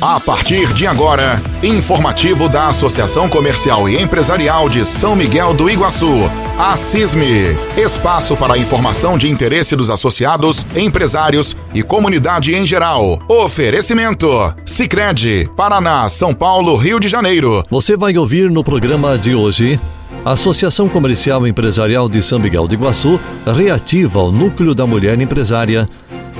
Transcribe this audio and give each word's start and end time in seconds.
A 0.00 0.18
partir 0.18 0.72
de 0.72 0.86
agora, 0.86 1.42
informativo 1.62 2.48
da 2.48 2.68
Associação 2.68 3.28
Comercial 3.28 3.86
e 3.86 4.00
Empresarial 4.00 4.66
de 4.66 4.86
São 4.86 5.14
Miguel 5.14 5.52
do 5.52 5.68
Iguaçu, 5.68 6.30
a 6.58 6.74
CISME. 6.74 7.54
Espaço 7.76 8.34
para 8.34 8.56
informação 8.56 9.18
de 9.18 9.28
interesse 9.28 9.76
dos 9.76 9.90
associados, 9.90 10.64
empresários 10.74 11.54
e 11.74 11.82
comunidade 11.82 12.56
em 12.56 12.64
geral. 12.64 13.18
Oferecimento: 13.28 14.26
Sicredi, 14.64 15.50
Paraná, 15.54 16.08
São 16.08 16.32
Paulo, 16.32 16.76
Rio 16.76 16.98
de 16.98 17.06
Janeiro. 17.06 17.62
Você 17.70 17.94
vai 17.94 18.16
ouvir 18.16 18.50
no 18.50 18.64
programa 18.64 19.18
de 19.18 19.34
hoje. 19.34 19.78
Associação 20.24 20.88
Comercial 20.88 21.46
e 21.46 21.50
Empresarial 21.50 22.08
de 22.08 22.22
São 22.22 22.38
Miguel 22.38 22.66
do 22.66 22.74
Iguaçu 22.74 23.20
reativa 23.46 24.20
o 24.20 24.32
Núcleo 24.32 24.74
da 24.74 24.86
Mulher 24.86 25.18
Empresária 25.20 25.88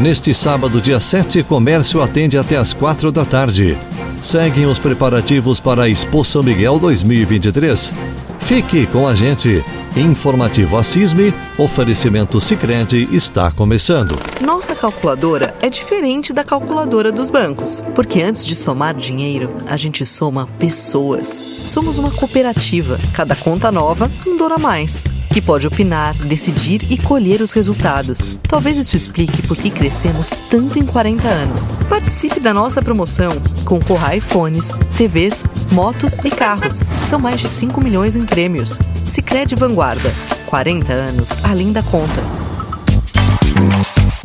Neste 0.00 0.32
sábado, 0.32 0.80
dia 0.80 0.98
7, 0.98 1.42
comércio 1.42 2.00
atende 2.00 2.38
até 2.38 2.56
às 2.56 2.72
4 2.72 3.12
da 3.12 3.22
tarde. 3.26 3.76
Seguem 4.22 4.64
os 4.64 4.78
preparativos 4.78 5.60
para 5.60 5.82
a 5.82 5.88
Expo 5.90 6.24
São 6.24 6.42
Miguel 6.42 6.78
2023. 6.78 7.92
Fique 8.40 8.86
com 8.86 9.06
a 9.06 9.14
gente. 9.14 9.62
Informativo 9.94 10.78
Assisme, 10.78 11.34
oferecimento 11.58 12.40
Sicredi 12.40 13.10
está 13.12 13.50
começando. 13.50 14.18
Nossa 14.40 14.74
calculadora 14.74 15.54
é 15.60 15.68
diferente 15.68 16.32
da 16.32 16.44
calculadora 16.44 17.12
dos 17.12 17.28
bancos, 17.28 17.82
porque 17.94 18.22
antes 18.22 18.46
de 18.46 18.56
somar 18.56 18.94
dinheiro, 18.94 19.54
a 19.66 19.76
gente 19.76 20.06
soma 20.06 20.48
pessoas. 20.58 21.28
Somos 21.66 21.98
uma 21.98 22.10
cooperativa, 22.10 22.98
cada 23.12 23.36
conta 23.36 23.70
nova, 23.70 24.10
um 24.26 24.38
dor 24.38 24.52
a 24.52 24.58
mais 24.58 25.04
que 25.32 25.40
pode 25.40 25.66
opinar, 25.66 26.14
decidir 26.14 26.90
e 26.90 26.98
colher 26.98 27.40
os 27.40 27.52
resultados. 27.52 28.36
Talvez 28.48 28.76
isso 28.76 28.96
explique 28.96 29.46
por 29.46 29.56
que 29.56 29.70
crescemos 29.70 30.30
tanto 30.50 30.78
em 30.78 30.84
40 30.84 31.26
anos. 31.26 31.72
Participe 31.88 32.40
da 32.40 32.52
nossa 32.52 32.82
promoção. 32.82 33.32
Concorra 33.64 34.08
a 34.08 34.16
iPhones, 34.16 34.72
TVs, 34.96 35.44
motos 35.70 36.18
e 36.18 36.30
carros. 36.30 36.82
São 37.06 37.18
mais 37.18 37.40
de 37.40 37.48
5 37.48 37.80
milhões 37.80 38.16
em 38.16 38.26
prêmios. 38.26 38.78
Sicredi 39.06 39.54
Vanguarda. 39.54 40.12
40 40.46 40.92
anos 40.92 41.30
além 41.44 41.72
da 41.72 41.82
conta. 41.82 42.22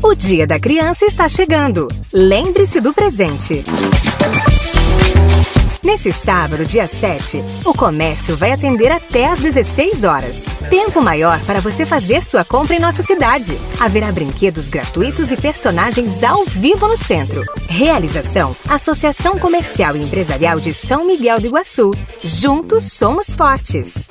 O 0.02 0.16
Dia 0.16 0.47
da 0.47 0.59
Criança 0.59 1.06
está 1.06 1.28
chegando. 1.28 1.88
Lembre-se 2.12 2.80
do 2.80 2.94
presente. 2.94 3.64
Nesse 5.86 6.11
sábado, 6.11 6.66
dia 6.66 6.88
7, 6.88 7.44
o 7.64 7.72
comércio 7.72 8.36
vai 8.36 8.52
atender 8.52 8.91
até 8.91 9.28
às 9.28 9.39
16 9.39 10.03
horas. 10.03 10.45
Tempo 10.67 11.00
maior 11.00 11.39
para 11.41 11.59
você 11.59 11.86
fazer 11.86 12.23
sua 12.23 12.44
compra 12.44 12.75
em 12.75 12.80
nossa 12.80 13.03
cidade. 13.03 13.55
Haverá 13.80 14.11
brinquedos 14.11 14.67
gratuitos 14.67 15.31
e 15.31 15.38
personagens 15.38 16.23
ao 16.23 16.44
vivo 16.44 16.88
no 16.88 16.97
centro. 16.97 17.44
Realização: 17.69 18.56
Associação 18.67 19.38
Comercial 19.38 19.95
e 19.95 20.00
Empresarial 20.00 20.59
de 20.59 20.73
São 20.73 21.06
Miguel 21.06 21.39
do 21.39 21.45
Iguaçu. 21.45 21.91
Juntos 22.23 22.86
somos 22.91 23.36
fortes. 23.36 24.09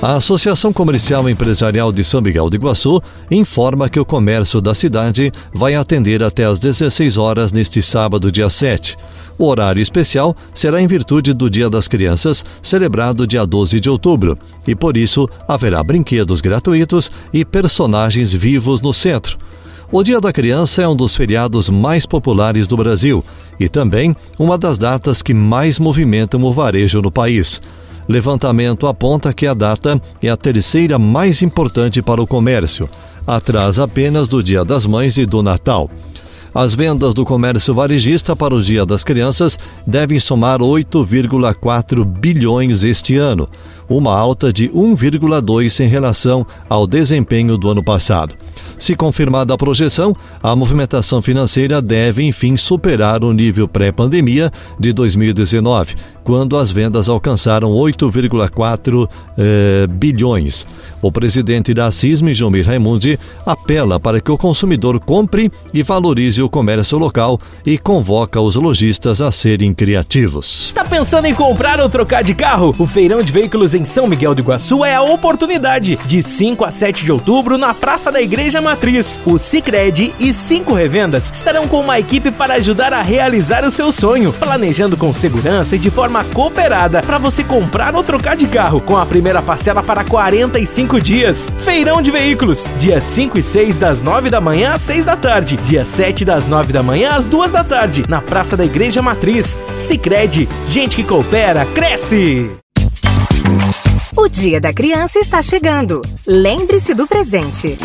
A 0.00 0.14
Associação 0.14 0.72
Comercial 0.72 1.28
Empresarial 1.28 1.90
de 1.90 2.04
São 2.04 2.20
Miguel 2.20 2.48
do 2.48 2.54
Iguaçu 2.54 3.02
informa 3.28 3.88
que 3.88 3.98
o 3.98 4.04
comércio 4.04 4.60
da 4.60 4.72
cidade 4.72 5.32
vai 5.52 5.74
atender 5.74 6.22
até 6.22 6.44
às 6.44 6.60
16 6.60 7.16
horas 7.18 7.50
neste 7.50 7.82
sábado, 7.82 8.30
dia 8.30 8.48
7. 8.48 8.96
O 9.36 9.46
horário 9.46 9.82
especial 9.82 10.36
será 10.54 10.80
em 10.80 10.86
virtude 10.86 11.34
do 11.34 11.50
Dia 11.50 11.68
das 11.68 11.88
Crianças, 11.88 12.44
celebrado 12.62 13.26
dia 13.26 13.44
12 13.44 13.80
de 13.80 13.90
outubro, 13.90 14.38
e 14.68 14.74
por 14.74 14.96
isso 14.96 15.28
haverá 15.48 15.82
brinquedos 15.82 16.40
gratuitos 16.40 17.10
e 17.32 17.44
personagens 17.44 18.32
vivos 18.32 18.80
no 18.80 18.94
centro. 18.94 19.36
O 19.90 20.04
Dia 20.04 20.20
da 20.20 20.32
Criança 20.32 20.80
é 20.80 20.86
um 20.88 20.94
dos 20.94 21.16
feriados 21.16 21.68
mais 21.68 22.06
populares 22.06 22.68
do 22.68 22.76
Brasil 22.76 23.24
e 23.58 23.68
também 23.68 24.14
uma 24.38 24.56
das 24.56 24.78
datas 24.78 25.22
que 25.22 25.34
mais 25.34 25.80
movimentam 25.80 26.44
o 26.44 26.52
varejo 26.52 27.02
no 27.02 27.10
país. 27.10 27.60
Levantamento 28.08 28.86
aponta 28.86 29.34
que 29.34 29.46
a 29.46 29.52
data 29.52 30.00
é 30.22 30.30
a 30.30 30.36
terceira 30.36 30.98
mais 30.98 31.42
importante 31.42 32.00
para 32.00 32.22
o 32.22 32.26
comércio, 32.26 32.88
atrás 33.26 33.78
apenas 33.78 34.26
do 34.26 34.42
Dia 34.42 34.64
das 34.64 34.86
Mães 34.86 35.18
e 35.18 35.26
do 35.26 35.42
Natal. 35.42 35.90
As 36.54 36.74
vendas 36.74 37.12
do 37.12 37.22
comércio 37.26 37.74
varejista 37.74 38.34
para 38.34 38.54
o 38.54 38.62
Dia 38.62 38.86
das 38.86 39.04
Crianças 39.04 39.58
devem 39.86 40.18
somar 40.18 40.60
8,4 40.60 42.02
bilhões 42.02 42.82
este 42.82 43.16
ano, 43.16 43.46
uma 43.88 44.14
alta 44.14 44.52
de 44.52 44.68
1,2 44.68 45.84
em 45.84 45.88
relação 45.88 46.46
ao 46.68 46.86
desempenho 46.86 47.56
do 47.56 47.70
ano 47.70 47.82
passado. 47.82 48.34
Se 48.78 48.94
confirmada 48.94 49.52
a 49.52 49.58
projeção, 49.58 50.14
a 50.40 50.54
movimentação 50.54 51.20
financeira 51.20 51.82
deve 51.82 52.22
enfim 52.22 52.56
superar 52.56 53.24
o 53.24 53.32
nível 53.32 53.66
pré-pandemia 53.66 54.52
de 54.78 54.92
2019, 54.92 55.96
quando 56.22 56.56
as 56.56 56.70
vendas 56.70 57.08
alcançaram 57.08 57.70
8,4 57.70 59.08
eh, 59.36 59.86
bilhões. 59.88 60.66
O 61.02 61.10
presidente 61.10 61.74
da 61.74 61.90
CISM, 61.90 62.32
Jomir 62.32 62.66
Raimundi, 62.66 63.18
apela 63.44 63.98
para 63.98 64.20
que 64.20 64.30
o 64.30 64.38
consumidor 64.38 65.00
compre 65.00 65.50
e 65.72 65.82
valorize 65.82 66.40
o 66.40 66.48
comércio 66.48 66.98
local 66.98 67.40
e 67.64 67.78
convoca 67.78 68.40
os 68.40 68.54
lojistas 68.54 69.20
a 69.20 69.32
serem 69.32 69.74
criativos. 69.74 70.66
Está 70.68 70.84
pensando 70.84 71.26
em 71.26 71.34
comprar 71.34 71.80
ou 71.80 71.88
trocar 71.88 72.22
de 72.22 72.34
carro? 72.34 72.74
O 72.78 72.86
Feirão 72.86 73.22
de 73.22 73.32
Veículos 73.32 73.74
em 73.74 73.77
São 73.84 74.06
Miguel 74.06 74.34
do 74.34 74.40
Iguaçu 74.40 74.84
é 74.84 74.94
a 74.94 75.02
oportunidade. 75.02 75.98
De 76.06 76.22
5 76.22 76.64
a 76.64 76.70
7 76.70 77.04
de 77.04 77.12
outubro, 77.12 77.58
na 77.58 77.74
Praça 77.74 78.10
da 78.10 78.20
Igreja 78.20 78.60
Matriz, 78.60 79.20
o 79.24 79.38
Cicred 79.38 80.14
e 80.18 80.32
cinco 80.32 80.74
revendas 80.74 81.30
estarão 81.32 81.66
com 81.68 81.80
uma 81.80 81.98
equipe 81.98 82.30
para 82.30 82.54
ajudar 82.54 82.92
a 82.92 83.02
realizar 83.02 83.64
o 83.64 83.70
seu 83.70 83.90
sonho, 83.92 84.32
planejando 84.32 84.96
com 84.96 85.12
segurança 85.12 85.76
e 85.76 85.78
de 85.78 85.90
forma 85.90 86.24
cooperada 86.24 87.02
para 87.02 87.18
você 87.18 87.42
comprar 87.42 87.94
ou 87.94 88.02
trocar 88.02 88.36
de 88.36 88.46
carro, 88.46 88.80
com 88.80 88.96
a 88.96 89.06
primeira 89.06 89.42
parcela 89.42 89.82
para 89.82 90.04
45 90.04 91.00
dias. 91.00 91.50
Feirão 91.58 92.00
de 92.00 92.10
Veículos, 92.10 92.70
dia 92.78 93.00
5 93.00 93.38
e 93.38 93.42
6 93.42 93.78
das 93.78 94.02
9 94.02 94.30
da 94.30 94.40
manhã 94.40 94.72
às 94.74 94.82
6 94.82 95.04
da 95.04 95.16
tarde, 95.16 95.56
dia 95.58 95.84
7 95.84 96.24
das 96.24 96.46
9 96.46 96.72
da 96.72 96.82
manhã 96.82 97.10
às 97.12 97.26
2 97.26 97.50
da 97.50 97.64
tarde, 97.64 98.04
na 98.08 98.20
Praça 98.20 98.56
da 98.56 98.64
Igreja 98.64 99.02
Matriz. 99.02 99.58
Cicred, 99.76 100.48
gente 100.68 100.96
que 100.96 101.04
coopera, 101.04 101.66
cresce! 101.66 102.67
O 104.20 104.28
Dia 104.28 104.60
da 104.60 104.72
Criança 104.72 105.20
está 105.20 105.40
chegando. 105.40 106.02
Lembre-se 106.26 106.92
do 106.92 107.06
presente. 107.06 107.76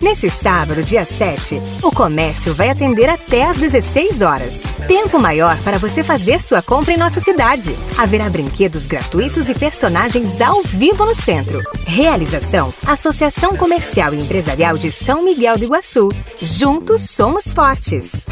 Nesse 0.00 0.30
sábado, 0.30 0.84
dia 0.84 1.04
7, 1.04 1.60
o 1.82 1.90
comércio 1.90 2.54
vai 2.54 2.70
atender 2.70 3.10
até 3.10 3.44
às 3.44 3.56
16 3.56 4.22
horas. 4.22 4.62
Tempo 4.86 5.18
maior 5.18 5.58
para 5.64 5.76
você 5.76 6.04
fazer 6.04 6.40
sua 6.40 6.62
compra 6.62 6.94
em 6.94 6.96
nossa 6.96 7.18
cidade. 7.18 7.74
Haverá 7.98 8.30
brinquedos 8.30 8.86
gratuitos 8.86 9.50
e 9.50 9.54
personagens 9.56 10.40
ao 10.40 10.62
vivo 10.62 11.04
no 11.04 11.16
centro. 11.16 11.60
Realização: 11.84 12.72
Associação 12.86 13.56
Comercial 13.56 14.14
e 14.14 14.18
Empresarial 14.18 14.78
de 14.78 14.92
São 14.92 15.24
Miguel 15.24 15.58
do 15.58 15.64
Iguaçu. 15.64 16.08
Juntos 16.40 17.10
somos 17.10 17.52
fortes. 17.52 18.24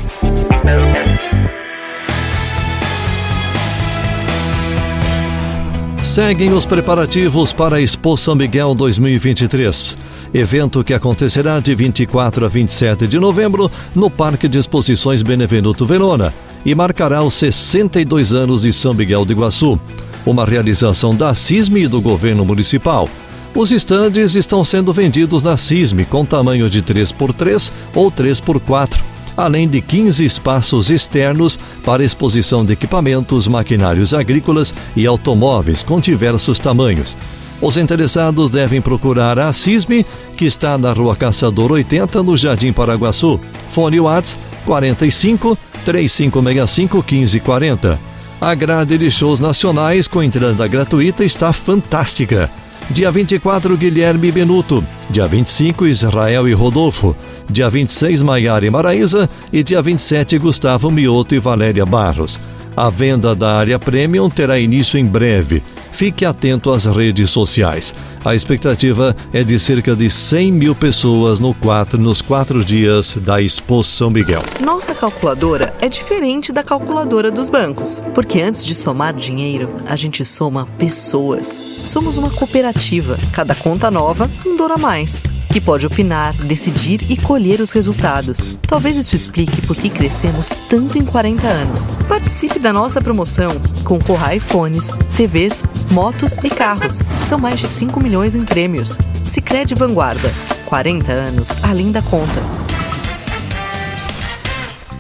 Seguem 6.11 6.53
os 6.53 6.67
preparativos 6.67 7.53
para 7.53 7.77
a 7.77 7.81
Expo 7.81 8.17
São 8.17 8.35
Miguel 8.35 8.75
2023. 8.75 9.97
Evento 10.35 10.83
que 10.83 10.93
acontecerá 10.93 11.61
de 11.61 11.73
24 11.73 12.45
a 12.45 12.49
27 12.49 13.07
de 13.07 13.17
novembro 13.17 13.71
no 13.95 14.11
Parque 14.11 14.49
de 14.49 14.59
Exposições 14.59 15.23
Benevenuto 15.23 15.87
Verona 15.87 16.35
e 16.67 16.75
marcará 16.75 17.23
os 17.23 17.35
62 17.35 18.33
anos 18.33 18.63
de 18.63 18.73
São 18.73 18.93
Miguel 18.93 19.25
do 19.25 19.31
Iguaçu. 19.31 19.79
Uma 20.27 20.45
realização 20.45 21.15
da 21.15 21.33
CISME 21.33 21.85
e 21.85 21.89
do 21.89 22.01
governo 22.01 22.45
municipal. 22.45 23.09
Os 23.55 23.71
estandes 23.71 24.35
estão 24.35 24.65
sendo 24.65 24.93
vendidos 24.93 25.45
na 25.45 25.57
CISME 25.57 26.05
com 26.05 26.25
tamanho 26.25 26.69
de 26.69 26.83
3x3 26.83 27.71
ou 27.95 28.11
3x4 28.11 29.10
além 29.37 29.69
de 29.69 29.81
15 29.81 30.25
espaços 30.25 30.91
externos 30.91 31.59
para 31.85 32.05
exposição 32.05 32.65
de 32.65 32.73
equipamentos, 32.73 33.49
maquinários 33.49 34.13
agrícolas 34.15 34.75
e 34.97 35.07
automóveis 35.07 35.83
com 35.83 36.01
diversos 36.01 36.59
tamanhos. 36.59 37.17
Os 37.61 37.77
interessados 37.77 38.49
devem 38.49 38.81
procurar 38.81 39.39
a 39.39 39.53
CISME, 39.53 40.07
que 40.37 40.47
está 40.47 40.79
na 40.79 40.93
Rua 40.93 41.15
Caçador 41.15 41.73
80, 41.73 42.23
no 42.23 42.37
Jardim 42.37 42.73
Paraguaçu. 42.73 43.39
Fone 43.69 44.01
Whats 44.01 44.39
45 44.65 45.59
3565 45.85 46.97
1540. 46.97 48.01
A 48.41 48.55
grade 48.55 48.97
de 48.97 49.11
shows 49.11 49.39
nacionais 49.39 50.09
com 50.09 50.23
entrada 50.23 50.67
gratuita 50.67 51.23
está 51.23 51.53
fantástica. 51.53 52.51
Dia 52.89 53.11
24, 53.11 53.77
Guilherme 53.77 54.33
Benuto. 54.33 54.83
Dia 55.11 55.29
25, 55.29 55.87
Israel 55.87 56.49
e 56.49 56.55
Rodolfo. 56.55 57.15
Dia 57.51 57.69
26, 57.69 58.23
Maiara 58.23 58.65
e 58.65 58.71
Maraísa. 58.71 59.29
E 59.53 59.65
dia 59.65 59.83
27, 59.83 60.39
Gustavo 60.39 60.91
Mioto 60.91 61.35
e 61.35 61.41
Valéria 61.41 61.85
Barros. 61.85 62.41
A 62.77 62.89
venda 62.89 63.35
da 63.35 63.57
área 63.57 63.79
premium 63.79 64.31
terá 64.31 64.59
início 64.59 64.99
em 64.99 65.05
breve. 65.05 65.63
Fique 65.91 66.25
atento 66.25 66.71
às 66.71 66.85
redes 66.85 67.29
sociais. 67.31 67.93
A 68.25 68.35
expectativa 68.35 69.17
é 69.33 69.43
de 69.43 69.59
cerca 69.59 69.97
de 69.97 70.09
100 70.09 70.53
mil 70.53 70.75
pessoas 70.75 71.41
no 71.41 71.53
quatro, 71.53 71.99
nos 71.99 72.23
quatro 72.23 72.65
dias 72.65 73.17
da 73.17 73.43
Expo 73.43 73.83
São 73.83 74.09
Miguel. 74.09 74.43
Nossa 74.65 74.95
calculadora 74.95 75.75
é 75.81 75.89
diferente 75.89 76.53
da 76.53 76.63
calculadora 76.63 77.31
dos 77.33 77.51
bancos, 77.51 78.01
porque 78.15 78.41
antes 78.41 78.65
de 78.65 78.75
somar 78.75 79.15
dinheiro, 79.15 79.75
a 79.87 79.97
gente 79.97 80.25
soma 80.25 80.67
pessoas. 80.79 81.59
Somos 81.85 82.17
uma 82.17 82.31
cooperativa. 82.31 83.19
Cada 83.33 83.55
conta 83.55 83.91
nova, 83.91 84.31
um 84.47 84.73
a 84.73 84.79
mais 84.79 85.25
que 85.53 85.61
pode 85.61 85.87
opinar, 85.87 86.33
decidir 86.35 87.11
e 87.11 87.17
colher 87.17 87.61
os 87.61 87.73
resultados. 87.73 88.57
Talvez 88.63 88.97
isso 88.97 89.17
explique 89.17 89.61
por 89.67 89.77
que 89.77 89.91
crescemos 89.91 90.51
tanto 90.69 90.97
em 90.97 91.05
40 91.05 91.47
anos. 91.47 91.93
Participe 92.09 92.59
da 92.59 92.73
nossa 92.73 93.01
promoção. 93.01 93.53
Concorra 93.85 94.29
a 94.29 94.37
iPhones, 94.37 94.93
TVs, 95.17 95.65
motos 95.91 96.39
e 96.39 96.51
carros. 96.51 97.03
São 97.27 97.39
mais 97.39 97.59
de 97.59 97.67
5 97.67 98.01
milhões 98.01 98.35
em 98.35 98.45
prêmios. 98.45 98.97
Sicredi 99.27 99.75
Vanguarda. 99.75 100.33
40 100.67 101.11
anos 101.13 101.51
além 101.63 101.91
da 101.91 102.01
conta. 102.03 102.43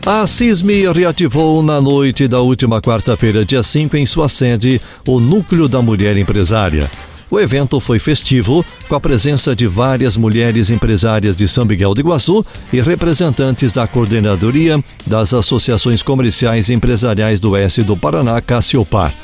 A 0.05 0.27
CISME 0.27 0.91
reativou 0.93 1.63
na 1.63 1.81
noite 1.81 2.27
da 2.27 2.41
última 2.41 2.81
quarta-feira, 2.81 3.45
dia 3.45 3.63
5, 3.63 3.97
em 3.97 4.07
sua 4.07 4.29
sede, 4.29 4.81
o 5.07 5.21
Núcleo 5.21 5.69
da 5.69 5.83
Mulher 5.83 6.17
Empresária. 6.17 6.91
O 7.31 7.39
evento 7.39 7.79
foi 7.79 8.01
festivo, 8.01 8.65
com 8.89 8.95
a 8.97 9.01
presença 9.01 9.55
de 9.55 9.67
várias 9.67 10.17
mulheres 10.17 10.69
empresárias 10.69 11.37
de 11.37 11.47
São 11.47 11.65
Miguel 11.65 11.95
do 11.95 12.01
Iguaçu 12.01 12.45
e 12.73 12.81
representantes 12.81 13.71
da 13.71 13.87
coordenadoria 13.87 14.83
das 15.07 15.33
associações 15.33 16.03
comerciais 16.03 16.69
e 16.69 16.75
empresariais 16.75 17.39
do 17.39 17.51
Oeste 17.51 17.85
do 17.85 17.97
Paraná, 17.97 18.41
Cassiopar. 18.41 19.15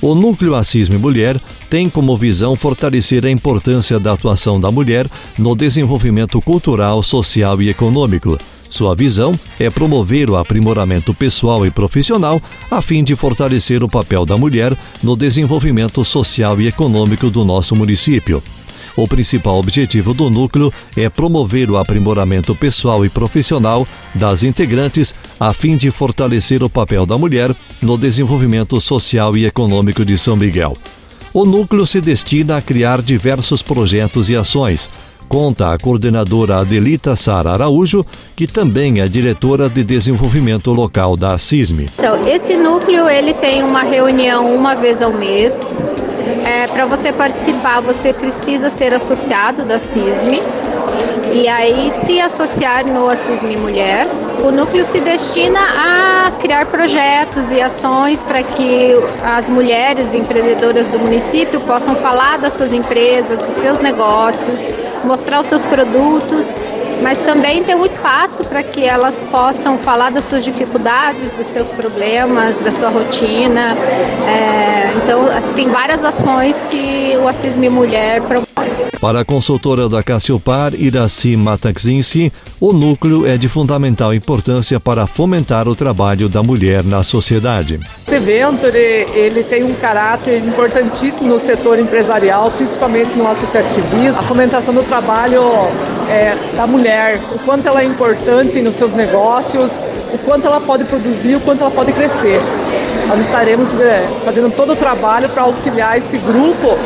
O 0.00 0.14
Núcleo 0.14 0.54
Assisme 0.54 0.96
Mulher 0.96 1.38
tem 1.68 1.90
como 1.90 2.16
visão 2.16 2.56
fortalecer 2.56 3.26
a 3.26 3.30
importância 3.30 4.00
da 4.00 4.12
atuação 4.12 4.58
da 4.58 4.70
mulher 4.70 5.06
no 5.38 5.54
desenvolvimento 5.54 6.40
cultural, 6.40 7.02
social 7.02 7.60
e 7.60 7.68
econômico 7.68 8.38
sua 8.70 8.94
visão 8.94 9.38
é 9.58 9.68
promover 9.68 10.30
o 10.30 10.36
aprimoramento 10.36 11.12
pessoal 11.12 11.66
e 11.66 11.70
profissional 11.70 12.40
a 12.70 12.80
fim 12.80 13.02
de 13.02 13.16
fortalecer 13.16 13.82
o 13.82 13.88
papel 13.88 14.24
da 14.24 14.38
mulher 14.38 14.74
no 15.02 15.16
desenvolvimento 15.16 16.04
social 16.04 16.60
e 16.60 16.68
econômico 16.68 17.28
do 17.28 17.44
nosso 17.44 17.74
município. 17.74 18.40
O 18.96 19.08
principal 19.08 19.58
objetivo 19.58 20.14
do 20.14 20.30
núcleo 20.30 20.72
é 20.96 21.08
promover 21.08 21.70
o 21.70 21.76
aprimoramento 21.76 22.54
pessoal 22.54 23.04
e 23.04 23.08
profissional 23.08 23.86
das 24.14 24.42
integrantes 24.42 25.14
a 25.38 25.52
fim 25.52 25.76
de 25.76 25.90
fortalecer 25.90 26.62
o 26.62 26.70
papel 26.70 27.04
da 27.04 27.18
mulher 27.18 27.54
no 27.82 27.98
desenvolvimento 27.98 28.80
social 28.80 29.36
e 29.36 29.46
econômico 29.46 30.04
de 30.04 30.16
São 30.16 30.36
Miguel. 30.36 30.76
O 31.32 31.44
núcleo 31.44 31.86
se 31.86 32.00
destina 32.00 32.56
a 32.56 32.62
criar 32.62 33.00
diversos 33.00 33.62
projetos 33.62 34.28
e 34.28 34.34
ações, 34.34 34.90
conta 35.30 35.72
a 35.72 35.78
coordenadora 35.78 36.58
Adelita 36.58 37.14
Sara 37.14 37.50
Araújo, 37.50 38.04
que 38.34 38.48
também 38.48 39.00
é 39.00 39.06
diretora 39.06 39.70
de 39.70 39.84
desenvolvimento 39.84 40.72
local 40.72 41.16
da 41.16 41.38
CISME. 41.38 41.88
Então, 41.96 42.26
esse 42.26 42.56
núcleo 42.56 43.08
ele 43.08 43.32
tem 43.34 43.62
uma 43.62 43.84
reunião 43.84 44.52
uma 44.52 44.74
vez 44.74 45.00
ao 45.00 45.12
mês. 45.12 45.56
É, 46.44 46.66
Para 46.66 46.84
você 46.84 47.12
participar, 47.12 47.80
você 47.80 48.12
precisa 48.12 48.70
ser 48.70 48.92
associado 48.92 49.64
da 49.64 49.78
CISME 49.78 50.42
e 51.32 51.48
aí 51.48 51.90
se 51.92 52.20
associar 52.20 52.84
no 52.84 53.08
Assisme 53.08 53.56
Mulher. 53.56 54.06
O 54.44 54.50
núcleo 54.50 54.84
se 54.84 55.00
destina 55.00 55.60
a 55.60 56.30
criar 56.40 56.66
projetos 56.66 57.50
e 57.50 57.60
ações 57.60 58.22
para 58.22 58.42
que 58.42 58.92
as 59.22 59.48
mulheres 59.48 60.14
empreendedoras 60.14 60.86
do 60.88 60.98
município 60.98 61.60
possam 61.60 61.94
falar 61.94 62.38
das 62.38 62.54
suas 62.54 62.72
empresas, 62.72 63.40
dos 63.40 63.54
seus 63.54 63.80
negócios, 63.80 64.72
mostrar 65.04 65.40
os 65.40 65.46
seus 65.46 65.64
produtos, 65.64 66.58
mas 67.02 67.18
também 67.18 67.62
ter 67.62 67.74
um 67.74 67.84
espaço 67.84 68.44
para 68.44 68.62
que 68.62 68.84
elas 68.84 69.24
possam 69.24 69.78
falar 69.78 70.10
das 70.10 70.24
suas 70.24 70.44
dificuldades, 70.44 71.32
dos 71.32 71.46
seus 71.46 71.70
problemas, 71.70 72.58
da 72.58 72.72
sua 72.72 72.88
rotina. 72.88 73.76
É, 74.26 74.92
então, 74.96 75.20
tem 75.54 75.68
várias 75.68 76.04
ações 76.04 76.56
que 76.70 77.16
o 77.22 77.28
Assisme 77.28 77.68
Mulher 77.68 78.20
promove. 78.22 78.89
Para 79.00 79.20
a 79.20 79.24
consultora 79.24 79.88
da 79.88 80.02
Cassiopar, 80.02 80.74
Iraci 80.74 81.34
Mataxinci, 81.34 82.30
o 82.60 82.70
núcleo 82.70 83.26
é 83.26 83.38
de 83.38 83.48
fundamental 83.48 84.12
importância 84.12 84.78
para 84.78 85.06
fomentar 85.06 85.66
o 85.66 85.74
trabalho 85.74 86.28
da 86.28 86.42
mulher 86.42 86.84
na 86.84 87.02
sociedade. 87.02 87.80
Esse 88.06 88.16
evento 88.16 88.66
ele, 88.66 89.10
ele 89.18 89.42
tem 89.42 89.64
um 89.64 89.72
caráter 89.72 90.44
importantíssimo 90.44 91.30
no 91.30 91.40
setor 91.40 91.78
empresarial, 91.78 92.50
principalmente 92.50 93.16
no 93.16 93.26
associativismo, 93.26 94.20
a 94.20 94.22
fomentação 94.22 94.74
do 94.74 94.82
trabalho 94.82 95.44
é, 96.10 96.36
da 96.54 96.66
mulher, 96.66 97.18
o 97.34 97.38
quanto 97.38 97.66
ela 97.66 97.80
é 97.80 97.86
importante 97.86 98.60
nos 98.60 98.74
seus 98.74 98.92
negócios, 98.92 99.72
o 100.12 100.18
quanto 100.18 100.46
ela 100.46 100.60
pode 100.60 100.84
produzir, 100.84 101.36
o 101.36 101.40
quanto 101.40 101.62
ela 101.62 101.70
pode 101.70 101.90
crescer. 101.94 102.38
Nós 103.08 103.18
estaremos 103.20 103.72
é, 103.80 104.06
fazendo 104.26 104.54
todo 104.54 104.74
o 104.74 104.76
trabalho 104.76 105.26
para 105.30 105.44
auxiliar 105.44 105.96
esse 105.96 106.18
grupo 106.18 106.76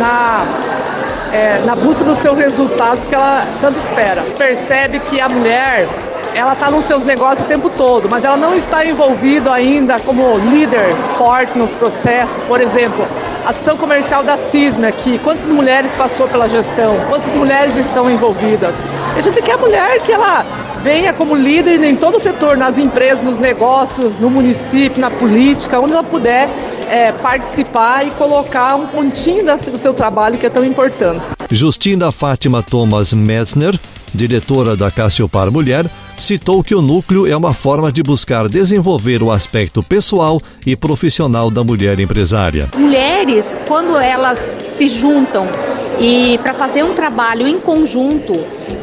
na 0.00 0.80
é, 1.32 1.60
na 1.64 1.74
busca 1.74 2.04
dos 2.04 2.18
seus 2.18 2.38
resultados 2.38 3.06
que 3.06 3.14
ela 3.14 3.46
tanto 3.60 3.78
espera. 3.78 4.22
Percebe 4.36 5.00
que 5.00 5.20
a 5.20 5.28
mulher 5.28 5.86
ela 6.34 6.52
está 6.52 6.70
nos 6.70 6.84
seus 6.84 7.04
negócios 7.04 7.40
o 7.40 7.44
tempo 7.44 7.68
todo, 7.70 8.08
mas 8.08 8.24
ela 8.24 8.36
não 8.36 8.54
está 8.54 8.84
envolvida 8.84 9.52
ainda 9.52 9.98
como 9.98 10.38
líder 10.50 10.94
forte 11.16 11.58
nos 11.58 11.72
processos. 11.72 12.42
Por 12.44 12.60
exemplo, 12.60 13.06
a 13.44 13.50
Associação 13.50 13.76
Comercial 13.76 14.22
da 14.22 14.36
CISME 14.36 14.86
aqui, 14.86 15.18
quantas 15.18 15.50
mulheres 15.50 15.92
passou 15.94 16.28
pela 16.28 16.48
gestão, 16.48 16.96
quantas 17.08 17.34
mulheres 17.34 17.76
estão 17.76 18.10
envolvidas. 18.10 18.76
a 19.16 19.20
gente 19.20 19.42
quer 19.42 19.54
a 19.54 19.58
mulher 19.58 20.00
que 20.02 20.12
ela 20.12 20.44
venha 20.82 21.12
como 21.12 21.34
líder 21.34 21.82
em 21.82 21.96
todo 21.96 22.16
o 22.16 22.20
setor, 22.20 22.56
nas 22.56 22.78
empresas, 22.78 23.22
nos 23.22 23.36
negócios, 23.36 24.18
no 24.18 24.30
município, 24.30 25.00
na 25.00 25.10
política, 25.10 25.80
onde 25.80 25.92
ela 25.92 26.04
puder 26.04 26.48
é, 26.90 27.12
participar 27.12 28.04
e 28.04 28.10
colocar 28.10 28.74
um 28.74 28.88
pontinho 28.88 29.44
do 29.44 29.78
seu 29.78 29.94
trabalho 29.94 30.36
que 30.36 30.46
é 30.46 30.50
tão 30.50 30.64
importante. 30.64 31.22
Justina 31.48 32.10
Fátima 32.10 32.62
Thomas 32.62 33.12
Metzner, 33.12 33.78
diretora 34.12 34.76
da 34.76 34.90
Cassiopar 34.90 35.52
Mulher, 35.52 35.86
citou 36.18 36.62
que 36.62 36.74
o 36.74 36.82
núcleo 36.82 37.26
é 37.26 37.36
uma 37.36 37.54
forma 37.54 37.92
de 37.92 38.02
buscar 38.02 38.48
desenvolver 38.48 39.22
o 39.22 39.30
aspecto 39.30 39.82
pessoal 39.82 40.42
e 40.66 40.74
profissional 40.76 41.48
da 41.50 41.62
mulher 41.62 41.98
empresária. 42.00 42.68
Mulheres, 42.76 43.56
quando 43.66 43.96
elas 43.96 44.52
se 44.76 44.88
juntam 44.88 45.46
e 45.98 46.38
para 46.38 46.52
fazer 46.52 46.84
um 46.84 46.94
trabalho 46.94 47.46
em 47.46 47.60
conjunto, 47.60 48.32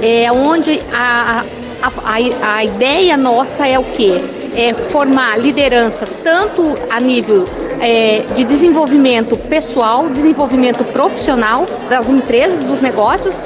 é 0.02 0.32
onde 0.32 0.80
a, 0.94 1.44
a, 1.82 1.88
a, 1.88 2.56
a 2.56 2.66
ideia 2.66 3.18
nossa 3.18 3.68
é 3.68 3.78
o 3.78 3.84
quê? 3.84 4.18
É 4.56 4.74
formar 4.74 5.38
liderança 5.38 6.08
tanto 6.24 6.64
a 6.90 7.00
nível 7.00 7.48
é, 7.80 8.24
de 8.36 8.44
desenvolvimento 8.44 9.38
pessoal, 9.38 10.10
desenvolvimento 10.10 10.84
profissional 10.86 11.66
das 11.90 12.10
empresas, 12.10 12.64
dos 12.64 12.82
negócios, 12.82 13.40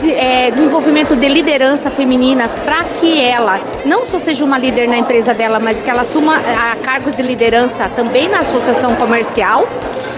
de, 0.00 0.12
é, 0.12 0.50
desenvolvimento 0.50 1.16
de 1.16 1.28
liderança 1.28 1.90
feminina 1.90 2.48
para 2.64 2.84
que 3.00 3.20
ela 3.20 3.60
não 3.84 4.04
só 4.04 4.18
seja 4.18 4.44
uma 4.44 4.58
líder 4.58 4.88
na 4.88 4.98
empresa 4.98 5.32
dela, 5.32 5.58
mas 5.58 5.82
que 5.82 5.88
ela 5.88 6.02
assuma 6.02 6.36
a, 6.36 6.76
é, 6.76 6.82
cargos 6.82 7.16
de 7.16 7.22
liderança 7.22 7.88
também 7.88 8.28
na 8.28 8.40
associação 8.40 8.94
comercial 8.96 9.66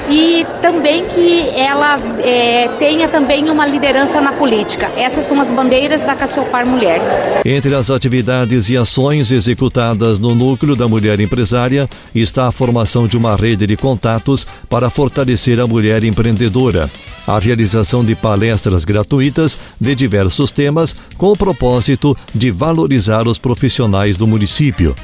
e 0.08 0.46
também 0.62 1.04
que 1.04 1.48
ela 1.50 1.98
é, 2.22 2.68
tenha 2.78 3.08
também 3.08 3.48
uma 3.50 3.66
liderança 3.66 4.20
na 4.20 4.32
política. 4.32 4.90
Essas 4.96 5.26
são 5.26 5.40
as 5.40 5.50
bandeiras 5.50 6.02
da 6.02 6.14
Cassiopar 6.14 6.66
Mulher. 6.66 7.00
Entre 7.44 7.74
as 7.74 7.90
atividades 7.90 8.68
e 8.68 8.76
ações 8.76 9.30
executadas 9.32 10.18
no 10.18 10.34
núcleo 10.34 10.74
da 10.74 10.88
mulher 10.88 11.20
empresária 11.20 11.88
está 12.14 12.46
a 12.46 12.52
formação 12.52 13.06
de 13.06 13.16
uma 13.16 13.36
rede 13.36 13.66
de 13.66 13.76
contatos 13.76 14.46
para 14.68 14.90
fortalecer 14.90 15.60
a 15.60 15.66
mulher 15.66 16.04
empreendedora 16.04 16.88
a 17.28 17.38
realização 17.38 18.02
de 18.02 18.14
palestras 18.14 18.86
gratuitas 18.86 19.58
de 19.78 19.94
diversos 19.94 20.50
temas 20.50 20.96
com 21.18 21.30
o 21.30 21.36
propósito 21.36 22.16
de 22.34 22.50
valorizar 22.50 23.28
os 23.28 23.36
profissionais 23.36 24.16
do 24.16 24.26
município. 24.26 24.94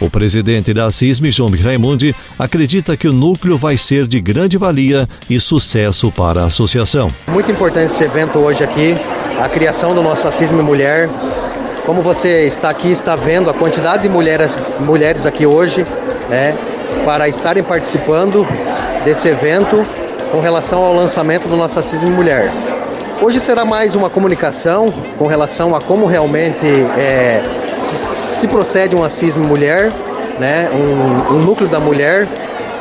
O 0.00 0.08
presidente 0.08 0.72
da 0.72 0.90
CISM, 0.90 1.30
João 1.30 1.50
Raimundi, 1.50 2.16
acredita 2.38 2.96
que 2.96 3.06
o 3.06 3.12
núcleo 3.12 3.58
vai 3.58 3.76
ser 3.76 4.06
de 4.06 4.18
grande 4.18 4.56
valia 4.56 5.06
e 5.28 5.38
sucesso 5.38 6.10
para 6.10 6.40
a 6.40 6.46
associação. 6.46 7.10
Muito 7.28 7.50
importante 7.52 7.92
esse 7.92 8.02
evento 8.02 8.38
hoje 8.38 8.64
aqui, 8.64 8.94
a 9.38 9.46
criação 9.46 9.94
do 9.94 10.02
nosso 10.02 10.30
CISM 10.32 10.62
Mulher. 10.62 11.10
Como 11.84 12.00
você 12.00 12.46
está 12.46 12.70
aqui, 12.70 12.90
está 12.90 13.14
vendo 13.14 13.50
a 13.50 13.54
quantidade 13.54 14.04
de 14.04 14.08
mulheres, 14.08 14.56
mulheres 14.80 15.26
aqui 15.26 15.44
hoje, 15.44 15.84
né, 16.30 16.56
para 17.04 17.28
estarem 17.28 17.62
participando 17.62 18.46
desse 19.04 19.28
evento 19.28 19.82
com 20.32 20.40
relação 20.40 20.82
ao 20.82 20.94
lançamento 20.94 21.46
do 21.46 21.56
nosso 21.56 21.82
CISM 21.82 22.08
Mulher. 22.08 22.50
Hoje 23.20 23.38
será 23.38 23.66
mais 23.66 23.94
uma 23.94 24.08
comunicação 24.08 24.86
com 25.18 25.26
relação 25.26 25.76
a 25.76 25.80
como 25.80 26.06
realmente 26.06 26.64
é, 26.96 27.42
se 27.76 28.19
procede 28.48 28.94
um 28.94 29.00
racismo 29.00 29.44
mulher, 29.44 29.92
né, 30.38 30.70
um, 30.72 31.36
um 31.36 31.38
núcleo 31.40 31.68
da 31.68 31.80
mulher. 31.80 32.28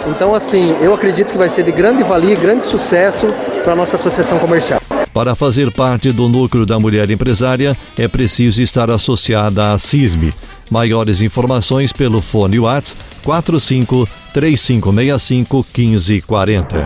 Então, 0.07 0.33
assim, 0.33 0.75
eu 0.81 0.93
acredito 0.93 1.31
que 1.31 1.37
vai 1.37 1.49
ser 1.49 1.63
de 1.63 1.71
grande 1.71 2.03
valia, 2.03 2.35
grande 2.35 2.63
sucesso 2.63 3.27
para 3.63 3.73
a 3.73 3.75
nossa 3.75 3.95
associação 3.95 4.39
comercial. 4.39 4.79
Para 5.13 5.35
fazer 5.35 5.71
parte 5.71 6.11
do 6.11 6.29
núcleo 6.29 6.65
da 6.65 6.79
mulher 6.79 7.09
empresária, 7.09 7.75
é 7.97 8.07
preciso 8.07 8.61
estar 8.61 8.89
associada 8.89 9.73
à 9.73 9.77
CISME. 9.77 10.33
Maiores 10.69 11.21
informações 11.21 11.91
pelo 11.91 12.21
fone 12.21 12.59
WhatsApp 12.59 13.01
45 13.23 14.07
3565 14.33 15.65
1540. 15.75 16.83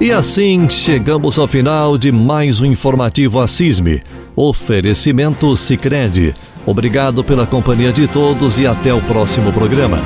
E 0.00 0.12
assim 0.12 0.68
chegamos 0.68 1.38
ao 1.38 1.46
final 1.46 1.96
de 1.96 2.12
mais 2.12 2.60
um 2.60 2.66
informativo 2.66 3.40
Assisme. 3.40 4.02
Oferecimento 4.36 5.54
Sicredi. 5.56 6.34
Obrigado 6.66 7.22
pela 7.22 7.46
companhia 7.46 7.92
de 7.92 8.08
todos 8.08 8.58
e 8.58 8.66
até 8.66 8.92
o 8.92 9.00
próximo 9.02 9.52
programa. 9.52 9.98